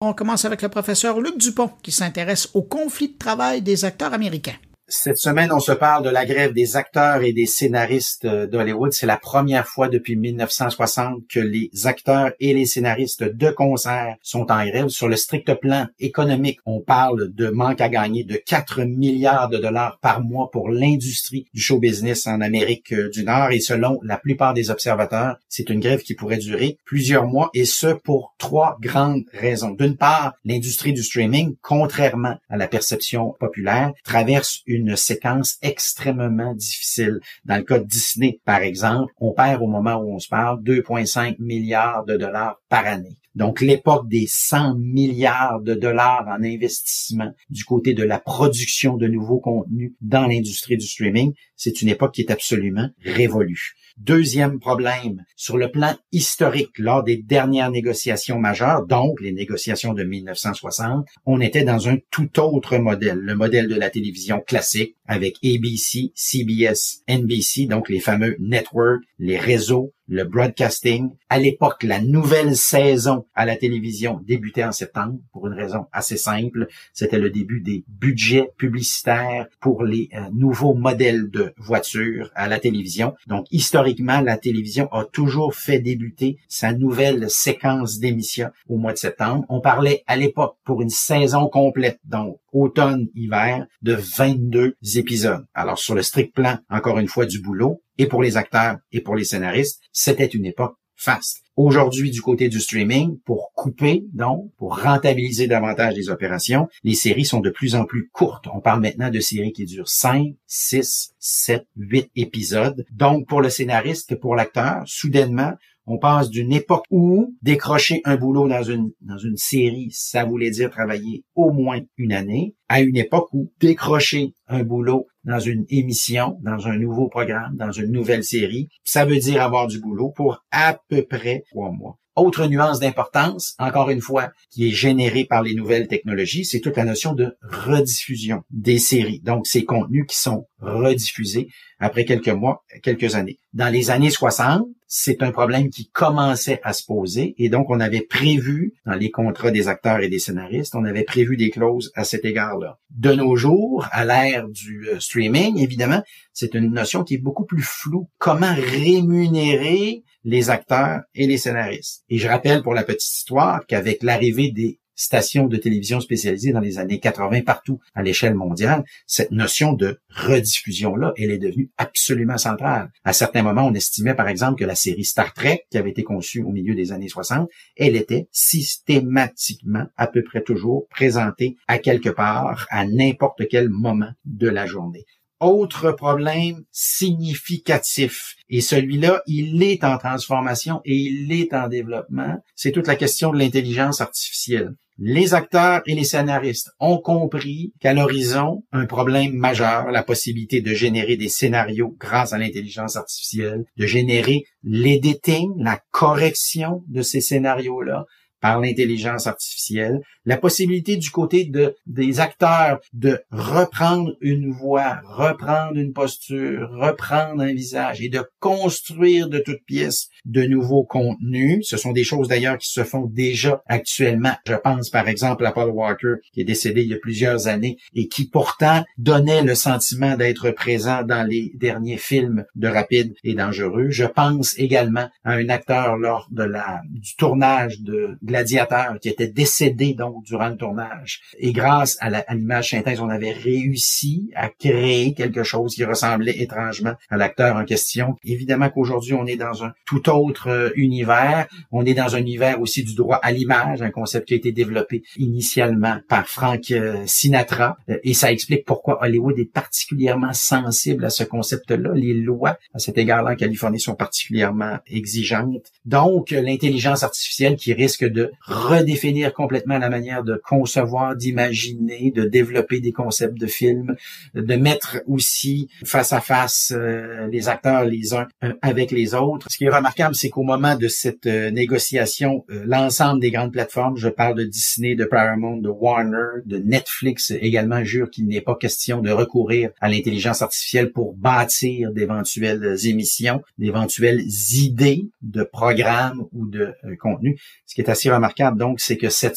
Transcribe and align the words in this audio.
On 0.00 0.14
commence 0.14 0.44
avec 0.44 0.62
le 0.62 0.68
professeur 0.68 1.20
Luc 1.20 1.38
Dupont 1.38 1.72
qui 1.82 1.90
s'intéresse 1.90 2.50
au 2.54 2.62
conflit 2.62 3.08
de 3.08 3.18
travail 3.18 3.62
des 3.62 3.84
acteurs 3.84 4.14
américains. 4.14 4.54
Cette 4.90 5.18
semaine, 5.18 5.52
on 5.52 5.60
se 5.60 5.72
parle 5.72 6.02
de 6.02 6.08
la 6.08 6.24
grève 6.24 6.54
des 6.54 6.76
acteurs 6.76 7.22
et 7.22 7.34
des 7.34 7.44
scénaristes 7.44 8.26
d'Hollywood. 8.26 8.94
C'est 8.94 9.04
la 9.04 9.18
première 9.18 9.66
fois 9.66 9.90
depuis 9.90 10.16
1960 10.16 11.24
que 11.28 11.40
les 11.40 11.70
acteurs 11.84 12.32
et 12.40 12.54
les 12.54 12.64
scénaristes 12.64 13.22
de 13.22 13.50
concert 13.50 14.16
sont 14.22 14.50
en 14.50 14.64
grève. 14.64 14.88
Sur 14.88 15.08
le 15.08 15.16
strict 15.16 15.52
plan 15.60 15.88
économique, 15.98 16.60
on 16.64 16.80
parle 16.80 17.34
de 17.34 17.50
manque 17.50 17.82
à 17.82 17.90
gagner 17.90 18.24
de 18.24 18.36
4 18.36 18.84
milliards 18.84 19.50
de 19.50 19.58
dollars 19.58 19.98
par 20.00 20.22
mois 20.22 20.50
pour 20.50 20.70
l'industrie 20.70 21.44
du 21.52 21.60
show 21.60 21.78
business 21.78 22.26
en 22.26 22.40
Amérique 22.40 22.94
du 22.94 23.24
Nord. 23.24 23.50
Et 23.50 23.60
selon 23.60 24.00
la 24.02 24.16
plupart 24.16 24.54
des 24.54 24.70
observateurs, 24.70 25.36
c'est 25.50 25.68
une 25.68 25.80
grève 25.80 26.00
qui 26.00 26.14
pourrait 26.14 26.38
durer 26.38 26.78
plusieurs 26.86 27.26
mois 27.26 27.50
et 27.52 27.66
ce 27.66 27.88
pour 27.88 28.34
trois 28.38 28.78
grandes 28.80 29.24
raisons. 29.34 29.72
D'une 29.72 29.98
part, 29.98 30.32
l'industrie 30.46 30.94
du 30.94 31.02
streaming, 31.02 31.56
contrairement 31.60 32.36
à 32.48 32.56
la 32.56 32.68
perception 32.68 33.34
populaire, 33.38 33.92
traverse 34.02 34.62
une 34.66 34.77
une 34.78 34.96
séquence 34.96 35.58
extrêmement 35.62 36.54
difficile. 36.54 37.20
Dans 37.44 37.56
le 37.56 37.64
cas 37.64 37.78
de 37.78 37.84
Disney, 37.84 38.40
par 38.44 38.62
exemple, 38.62 39.12
on 39.18 39.32
perd 39.32 39.62
au 39.62 39.66
moment 39.66 39.96
où 39.96 40.14
on 40.14 40.18
se 40.18 40.28
parle 40.28 40.62
2,5 40.62 41.36
milliards 41.38 42.04
de 42.04 42.16
dollars 42.16 42.60
par 42.68 42.86
année. 42.86 43.16
Donc 43.38 43.60
l'époque 43.60 44.08
des 44.08 44.26
100 44.26 44.78
milliards 44.78 45.60
de 45.60 45.74
dollars 45.74 46.26
en 46.26 46.42
investissement 46.42 47.32
du 47.50 47.64
côté 47.64 47.94
de 47.94 48.02
la 48.02 48.18
production 48.18 48.96
de 48.96 49.06
nouveaux 49.06 49.38
contenus 49.38 49.92
dans 50.00 50.26
l'industrie 50.26 50.76
du 50.76 50.84
streaming, 50.84 51.34
c'est 51.54 51.80
une 51.80 51.88
époque 51.88 52.14
qui 52.14 52.22
est 52.22 52.32
absolument 52.32 52.88
révolue. 53.04 53.74
Deuxième 53.96 54.58
problème, 54.58 55.24
sur 55.36 55.56
le 55.56 55.70
plan 55.70 55.94
historique, 56.10 56.78
lors 56.78 57.04
des 57.04 57.16
dernières 57.16 57.70
négociations 57.70 58.40
majeures, 58.40 58.86
donc 58.86 59.20
les 59.20 59.32
négociations 59.32 59.94
de 59.94 60.02
1960, 60.02 61.06
on 61.24 61.40
était 61.40 61.64
dans 61.64 61.88
un 61.88 61.98
tout 62.10 62.40
autre 62.40 62.76
modèle, 62.78 63.18
le 63.18 63.36
modèle 63.36 63.68
de 63.68 63.76
la 63.76 63.88
télévision 63.88 64.40
classique 64.40 64.96
avec 65.06 65.36
ABC, 65.44 66.10
CBS, 66.16 67.02
NBC, 67.08 67.66
donc 67.66 67.88
les 67.88 68.00
fameux 68.00 68.36
networks, 68.40 69.02
les 69.20 69.38
réseaux, 69.38 69.92
le 70.08 70.24
broadcasting. 70.24 71.10
À 71.28 71.38
l'époque, 71.38 71.82
la 71.82 72.00
nouvelle 72.00 72.56
saison 72.56 73.26
à 73.34 73.46
la 73.46 73.56
télévision 73.56 74.20
débutait 74.26 74.64
en 74.64 74.72
septembre 74.72 75.18
pour 75.32 75.46
une 75.46 75.52
raison 75.52 75.86
assez 75.92 76.16
simple. 76.16 76.66
C'était 76.92 77.18
le 77.18 77.30
début 77.30 77.60
des 77.60 77.84
budgets 77.88 78.50
publicitaires 78.56 79.46
pour 79.60 79.84
les 79.84 80.08
euh, 80.14 80.20
nouveaux 80.32 80.74
modèles 80.74 81.30
de 81.30 81.52
voitures 81.58 82.30
à 82.34 82.48
la 82.48 82.58
télévision. 82.58 83.14
Donc, 83.26 83.46
historiquement, 83.50 84.20
la 84.20 84.38
télévision 84.38 84.90
a 84.92 85.04
toujours 85.04 85.54
fait 85.54 85.78
débuter 85.78 86.38
sa 86.48 86.72
nouvelle 86.72 87.28
séquence 87.28 87.98
d'émissions 87.98 88.50
au 88.68 88.78
mois 88.78 88.92
de 88.92 88.98
septembre. 88.98 89.44
On 89.48 89.60
parlait 89.60 90.02
à 90.06 90.16
l'époque 90.16 90.56
pour 90.64 90.82
une 90.82 90.90
saison 90.90 91.48
complète, 91.48 92.00
donc 92.04 92.38
automne-hiver, 92.52 93.66
de 93.82 93.94
22 93.94 94.76
épisodes. 94.96 95.46
Alors, 95.54 95.78
sur 95.78 95.94
le 95.94 96.02
strict 96.02 96.34
plan, 96.34 96.58
encore 96.68 96.98
une 96.98 97.08
fois, 97.08 97.26
du 97.26 97.40
boulot, 97.40 97.82
et 97.98 98.06
pour 98.06 98.22
les 98.22 98.36
acteurs 98.36 98.78
et 98.92 99.00
pour 99.00 99.16
les 99.16 99.24
scénaristes, 99.24 99.80
c'était 99.92 100.26
une 100.26 100.46
époque 100.46 100.76
faste. 100.98 101.42
Aujourd'hui, 101.56 102.10
du 102.10 102.20
côté 102.20 102.48
du 102.48 102.60
streaming, 102.60 103.18
pour 103.24 103.52
couper, 103.54 104.04
donc, 104.12 104.52
pour 104.58 104.80
rentabiliser 104.80 105.46
davantage 105.46 105.94
les 105.94 106.08
opérations, 106.08 106.68
les 106.84 106.94
séries 106.94 107.24
sont 107.24 107.40
de 107.40 107.50
plus 107.50 107.74
en 107.74 107.84
plus 107.84 108.08
courtes. 108.12 108.46
On 108.52 108.60
parle 108.60 108.80
maintenant 108.80 109.10
de 109.10 109.20
séries 109.20 109.52
qui 109.52 109.64
durent 109.64 109.88
5, 109.88 110.34
6, 110.46 111.14
7, 111.18 111.66
8 111.76 112.10
épisodes. 112.14 112.84
Donc, 112.92 113.26
pour 113.26 113.40
le 113.40 113.50
scénariste, 113.50 114.16
pour 114.20 114.36
l'acteur, 114.36 114.82
soudainement, 114.86 115.54
on 115.88 115.98
passe 115.98 116.28
d'une 116.28 116.52
époque 116.52 116.84
où 116.90 117.34
décrocher 117.40 118.02
un 118.04 118.16
boulot 118.16 118.46
dans 118.46 118.62
une, 118.62 118.90
dans 119.00 119.16
une 119.16 119.38
série, 119.38 119.88
ça 119.90 120.24
voulait 120.24 120.50
dire 120.50 120.70
travailler 120.70 121.24
au 121.34 121.50
moins 121.50 121.80
une 121.96 122.12
année, 122.12 122.54
à 122.68 122.82
une 122.82 122.96
époque 122.96 123.28
où 123.32 123.50
décrocher 123.58 124.34
un 124.48 124.64
boulot 124.64 125.06
dans 125.24 125.40
une 125.40 125.64
émission, 125.70 126.38
dans 126.42 126.66
un 126.66 126.76
nouveau 126.76 127.08
programme, 127.08 127.56
dans 127.56 127.72
une 127.72 127.90
nouvelle 127.90 128.22
série, 128.22 128.68
ça 128.84 129.06
veut 129.06 129.18
dire 129.18 129.42
avoir 129.42 129.66
du 129.66 129.80
boulot 129.80 130.10
pour 130.14 130.44
à 130.50 130.78
peu 130.88 131.02
près 131.02 131.44
trois 131.50 131.72
mois. 131.72 131.98
Autre 132.16 132.46
nuance 132.46 132.80
d'importance, 132.80 133.54
encore 133.60 133.90
une 133.90 134.00
fois, 134.00 134.32
qui 134.50 134.68
est 134.68 134.72
générée 134.72 135.24
par 135.24 135.42
les 135.42 135.54
nouvelles 135.54 135.86
technologies, 135.86 136.44
c'est 136.44 136.58
toute 136.58 136.76
la 136.76 136.84
notion 136.84 137.14
de 137.14 137.36
rediffusion 137.42 138.42
des 138.50 138.78
séries. 138.78 139.20
Donc, 139.20 139.46
ces 139.46 139.64
contenus 139.64 140.04
qui 140.08 140.16
sont 140.16 140.48
rediffusés 140.60 141.46
après 141.78 142.04
quelques 142.04 142.28
mois, 142.28 142.64
quelques 142.82 143.14
années. 143.14 143.38
Dans 143.52 143.72
les 143.72 143.90
années 143.90 144.10
60, 144.10 144.66
c'est 144.88 145.22
un 145.22 145.30
problème 145.30 145.68
qui 145.68 145.90
commençait 145.90 146.60
à 146.64 146.72
se 146.72 146.82
poser 146.82 147.34
et 147.36 147.50
donc 147.50 147.68
on 147.68 147.78
avait 147.78 148.00
prévu 148.00 148.72
dans 148.86 148.94
les 148.94 149.10
contrats 149.10 149.50
des 149.50 149.68
acteurs 149.68 150.00
et 150.00 150.08
des 150.08 150.18
scénaristes, 150.18 150.74
on 150.74 150.84
avait 150.84 151.04
prévu 151.04 151.36
des 151.36 151.50
clauses 151.50 151.92
à 151.94 152.04
cet 152.04 152.24
égard-là. 152.24 152.78
De 152.90 153.12
nos 153.12 153.36
jours, 153.36 153.86
à 153.92 154.06
l'ère 154.06 154.48
du 154.48 154.88
euh, 154.88 154.98
streaming, 154.98 155.58
évidemment, 155.58 156.02
c'est 156.32 156.54
une 156.54 156.72
notion 156.72 157.04
qui 157.04 157.14
est 157.14 157.18
beaucoup 157.18 157.44
plus 157.44 157.62
floue. 157.62 158.08
Comment 158.16 158.54
rémunérer 158.54 160.04
les 160.24 160.50
acteurs 160.50 161.02
et 161.14 161.26
les 161.26 161.36
scénaristes? 161.36 162.04
Et 162.08 162.18
je 162.18 162.26
rappelle 162.26 162.62
pour 162.62 162.74
la 162.74 162.82
petite 162.82 163.04
histoire 163.04 163.66
qu'avec 163.66 164.02
l'arrivée 164.02 164.50
des 164.50 164.80
stations 164.98 165.46
de 165.46 165.56
télévision 165.56 166.00
spécialisées 166.00 166.52
dans 166.52 166.60
les 166.60 166.78
années 166.78 166.98
80 166.98 167.42
partout 167.42 167.78
à 167.94 168.02
l'échelle 168.02 168.34
mondiale, 168.34 168.84
cette 169.06 169.30
notion 169.30 169.72
de 169.72 170.00
rediffusion-là, 170.10 171.14
elle 171.16 171.30
est 171.30 171.38
devenue 171.38 171.70
absolument 171.78 172.36
centrale. 172.36 172.90
À 173.04 173.12
certains 173.12 173.42
moments, 173.42 173.66
on 173.66 173.74
estimait 173.74 174.14
par 174.14 174.28
exemple 174.28 174.58
que 174.58 174.64
la 174.64 174.74
série 174.74 175.04
Star 175.04 175.32
Trek, 175.32 175.64
qui 175.70 175.78
avait 175.78 175.90
été 175.90 176.02
conçue 176.02 176.42
au 176.42 176.50
milieu 176.50 176.74
des 176.74 176.92
années 176.92 177.08
60, 177.08 177.48
elle 177.76 177.96
était 177.96 178.28
systématiquement, 178.32 179.86
à 179.96 180.08
peu 180.08 180.22
près 180.22 180.42
toujours, 180.42 180.88
présentée 180.88 181.56
à 181.68 181.78
quelque 181.78 182.10
part, 182.10 182.66
à 182.70 182.84
n'importe 182.84 183.42
quel 183.48 183.68
moment 183.68 184.10
de 184.24 184.48
la 184.48 184.66
journée 184.66 185.04
autre 185.40 185.92
problème 185.92 186.64
significatif. 186.72 188.34
Et 188.48 188.60
celui-là, 188.60 189.22
il 189.26 189.62
est 189.62 189.84
en 189.84 189.98
transformation 189.98 190.80
et 190.84 190.94
il 190.94 191.32
est 191.32 191.52
en 191.54 191.68
développement. 191.68 192.36
C'est 192.56 192.72
toute 192.72 192.86
la 192.86 192.96
question 192.96 193.32
de 193.32 193.38
l'intelligence 193.38 194.00
artificielle. 194.00 194.74
Les 195.00 195.32
acteurs 195.32 195.80
et 195.86 195.94
les 195.94 196.02
scénaristes 196.02 196.70
ont 196.80 196.98
compris 196.98 197.72
qu'à 197.78 197.94
l'horizon, 197.94 198.64
un 198.72 198.86
problème 198.86 199.32
majeur, 199.32 199.92
la 199.92 200.02
possibilité 200.02 200.60
de 200.60 200.74
générer 200.74 201.16
des 201.16 201.28
scénarios 201.28 201.94
grâce 202.00 202.32
à 202.32 202.38
l'intelligence 202.38 202.96
artificielle, 202.96 203.64
de 203.76 203.86
générer 203.86 204.42
l'editing, 204.64 205.52
la 205.58 205.80
correction 205.92 206.82
de 206.88 207.02
ces 207.02 207.20
scénarios-là, 207.20 208.06
par 208.40 208.60
l'intelligence 208.60 209.28
artificielle, 209.28 210.00
la 210.28 210.36
possibilité 210.36 210.98
du 210.98 211.10
côté 211.10 211.46
de, 211.46 211.74
des 211.86 212.20
acteurs 212.20 212.80
de 212.92 213.18
reprendre 213.30 214.14
une 214.20 214.52
voix, 214.52 215.00
reprendre 215.06 215.78
une 215.78 215.94
posture, 215.94 216.68
reprendre 216.70 217.40
un 217.40 217.54
visage 217.54 218.02
et 218.02 218.10
de 218.10 218.22
construire 218.38 219.30
de 219.30 219.38
toutes 219.38 219.64
pièces 219.64 220.10
de 220.26 220.42
nouveaux 220.42 220.84
contenus. 220.84 221.66
Ce 221.66 221.78
sont 221.78 221.92
des 221.92 222.04
choses 222.04 222.28
d'ailleurs 222.28 222.58
qui 222.58 222.70
se 222.70 222.84
font 222.84 223.06
déjà 223.06 223.62
actuellement. 223.68 224.34
Je 224.46 224.52
pense 224.52 224.90
par 224.90 225.08
exemple 225.08 225.46
à 225.46 225.52
Paul 225.52 225.70
Walker 225.70 226.16
qui 226.34 226.42
est 226.42 226.44
décédé 226.44 226.82
il 226.82 226.90
y 226.90 226.94
a 226.94 226.98
plusieurs 226.98 227.46
années 227.48 227.78
et 227.94 228.08
qui 228.08 228.28
pourtant 228.28 228.84
donnait 228.98 229.42
le 229.42 229.54
sentiment 229.54 230.14
d'être 230.14 230.50
présent 230.50 231.04
dans 231.04 231.26
les 231.26 231.52
derniers 231.54 231.96
films 231.96 232.44
de 232.54 232.68
Rapide 232.68 233.14
et 233.24 233.32
Dangereux. 233.32 233.88
Je 233.88 234.04
pense 234.04 234.58
également 234.58 235.08
à 235.24 235.32
un 235.32 235.48
acteur 235.48 235.96
lors 235.96 236.28
du 236.30 237.16
tournage 237.16 237.80
de 237.80 238.18
Gladiateur 238.22 238.98
qui 239.00 239.08
était 239.08 239.28
décédé 239.28 239.94
donc 239.94 240.17
durant 240.24 240.48
le 240.48 240.56
tournage. 240.56 241.20
Et 241.38 241.52
grâce 241.52 241.96
à 242.00 242.10
l'image 242.34 242.70
synthèse, 242.70 243.00
on 243.00 243.08
avait 243.08 243.32
réussi 243.32 244.30
à 244.34 244.48
créer 244.48 245.14
quelque 245.14 245.42
chose 245.42 245.74
qui 245.74 245.84
ressemblait 245.84 246.38
étrangement 246.38 246.94
à 247.10 247.16
l'acteur 247.16 247.56
en 247.56 247.64
question. 247.64 248.16
Évidemment 248.24 248.70
qu'aujourd'hui, 248.70 249.14
on 249.14 249.26
est 249.26 249.36
dans 249.36 249.64
un 249.64 249.72
tout 249.84 250.08
autre 250.10 250.48
euh, 250.48 250.70
univers. 250.76 251.46
On 251.72 251.84
est 251.84 251.94
dans 251.94 252.14
un 252.14 252.18
univers 252.18 252.60
aussi 252.60 252.84
du 252.84 252.94
droit 252.94 253.16
à 253.16 253.32
l'image, 253.32 253.82
un 253.82 253.90
concept 253.90 254.28
qui 254.28 254.34
a 254.34 254.36
été 254.36 254.52
développé 254.52 255.02
initialement 255.16 255.98
par 256.08 256.28
Frank 256.28 256.70
euh, 256.70 257.02
Sinatra. 257.06 257.76
Euh, 257.88 257.98
et 258.02 258.14
ça 258.14 258.32
explique 258.32 258.64
pourquoi 258.64 259.02
Hollywood 259.02 259.38
est 259.38 259.52
particulièrement 259.52 260.32
sensible 260.32 261.04
à 261.04 261.10
ce 261.10 261.24
concept-là. 261.24 261.92
Les 261.94 262.14
lois 262.14 262.58
à 262.74 262.78
cet 262.78 262.98
égard-là 262.98 263.32
en 263.32 263.36
Californie 263.36 263.80
sont 263.80 263.94
particulièrement 263.94 264.78
exigeantes. 264.86 265.72
Donc, 265.84 266.30
l'intelligence 266.30 267.02
artificielle 267.02 267.56
qui 267.56 267.72
risque 267.72 268.04
de 268.04 268.30
redéfinir 268.42 269.32
complètement 269.32 269.78
la 269.78 269.90
manière 269.90 270.07
de 270.24 270.40
concevoir, 270.44 271.16
d'imaginer, 271.16 272.10
de 272.14 272.24
développer 272.24 272.80
des 272.80 272.92
concepts 272.92 273.38
de 273.38 273.46
films, 273.46 273.96
de 274.34 274.54
mettre 274.56 274.98
aussi 275.06 275.68
face 275.84 276.12
à 276.12 276.20
face 276.20 276.72
euh, 276.74 277.26
les 277.28 277.48
acteurs 277.48 277.84
les 277.84 278.14
uns 278.14 278.26
euh, 278.44 278.52
avec 278.62 278.90
les 278.90 279.14
autres. 279.14 279.46
Ce 279.50 279.56
qui 279.56 279.64
est 279.64 279.70
remarquable, 279.70 280.14
c'est 280.14 280.30
qu'au 280.30 280.42
moment 280.42 280.76
de 280.76 280.88
cette 280.88 281.26
euh, 281.26 281.50
négociation, 281.50 282.44
l'ensemble 282.48 283.20
des 283.20 283.30
grandes 283.30 283.52
plateformes, 283.52 283.96
je 283.96 284.08
parle 284.08 284.36
de 284.36 284.44
Disney, 284.44 284.94
de 284.94 285.04
Paramount, 285.04 285.58
de 285.58 285.68
Warner, 285.68 286.42
de 286.46 286.58
Netflix 286.58 287.32
également, 287.40 287.84
jure 287.84 288.10
qu'il 288.10 288.26
n'est 288.26 288.40
pas 288.40 288.56
question 288.56 289.00
de 289.00 289.10
recourir 289.10 289.70
à 289.80 289.88
l'intelligence 289.88 290.42
artificielle 290.42 290.92
pour 290.92 291.14
bâtir 291.14 291.92
d'éventuelles 291.92 292.76
émissions, 292.84 293.42
d'éventuelles 293.58 294.22
idées 294.52 295.08
de 295.22 295.42
programmes 295.42 296.26
ou 296.32 296.46
de 296.46 296.74
contenu. 297.00 297.38
Ce 297.66 297.74
qui 297.74 297.80
est 297.80 297.90
assez 297.90 298.10
remarquable, 298.10 298.58
donc, 298.58 298.80
c'est 298.80 298.96
que 298.96 299.08
cette 299.08 299.36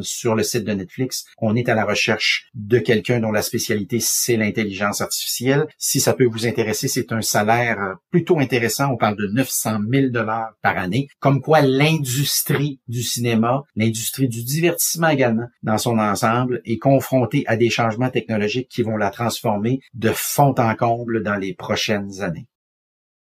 sur 0.00 0.34
le 0.34 0.42
site 0.42 0.64
de 0.64 0.72
Netflix, 0.72 1.24
on 1.38 1.56
est 1.56 1.68
à 1.68 1.74
la 1.74 1.84
recherche 1.84 2.48
de 2.54 2.78
quelqu'un 2.78 3.20
dont 3.20 3.32
la 3.32 3.42
spécialité, 3.42 3.98
c'est 4.00 4.36
l'intelligence 4.36 5.00
artificielle. 5.00 5.66
Si 5.78 6.00
ça 6.00 6.14
peut 6.14 6.26
vous 6.26 6.46
intéresser, 6.46 6.88
c'est 6.88 7.12
un 7.12 7.22
salaire 7.22 7.96
plutôt 8.10 8.38
intéressant. 8.38 8.92
On 8.92 8.96
parle 8.96 9.16
de 9.16 9.26
900 9.26 9.78
000 9.92 10.08
dollars 10.10 10.52
par 10.62 10.78
année. 10.78 11.08
Comme 11.18 11.40
quoi, 11.40 11.60
l'industrie 11.60 12.80
du 12.88 13.02
cinéma, 13.02 13.62
l'industrie 13.76 14.28
du 14.28 14.44
divertissement 14.44 15.08
également, 15.08 15.48
dans 15.62 15.78
son 15.78 15.98
ensemble, 15.98 16.60
est 16.64 16.78
confrontée 16.78 17.44
à 17.46 17.56
des 17.56 17.70
changements 17.70 18.10
technologiques 18.10 18.68
qui 18.68 18.82
vont 18.82 18.96
la 18.96 19.10
transformer 19.10 19.80
de 19.94 20.10
fond 20.14 20.54
en 20.58 20.74
comble 20.74 21.22
dans 21.22 21.36
les 21.36 21.54
prochaines 21.54 22.20
années. 22.20 22.46